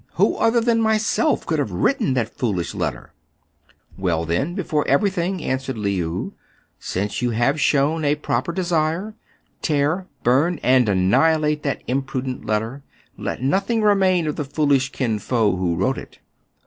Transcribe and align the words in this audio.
"Who 0.15 0.35
other 0.37 0.59
than 0.61 0.81
myself 0.81 1.45
could 1.45 1.59
have 1.59 1.69
written 1.71 2.15
that 2.15 2.35
foolish 2.35 2.73
letter?" 2.73 3.13
"Well, 3.99 4.25
then, 4.25 4.55
before 4.55 4.83
every 4.87 5.11
thing,". 5.11 5.43
answered 5.43 5.77
Le 5.77 5.89
ou, 5.91 6.33
"since 6.79 7.21
you 7.21 7.29
have 7.29 7.61
shown 7.61 8.03
a 8.03 8.15
proper 8.15 8.51
desire, 8.51 9.13
tear, 9.61 10.07
burn, 10.23 10.59
and 10.63 10.89
annihilate 10.89 11.61
that 11.61 11.83
imprudent 11.85 12.45
letter. 12.47 12.81
Let 13.15 13.43
nothing 13.43 13.83
remain 13.83 14.25
of 14.25 14.37
the 14.37 14.43
foolish 14.43 14.91
Kin 14.91 15.19
Fo 15.19 15.55
who 15.55 15.75
wrote 15.75 15.99
it." 15.99 16.17